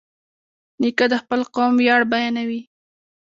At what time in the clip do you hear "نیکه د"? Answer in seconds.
0.81-1.13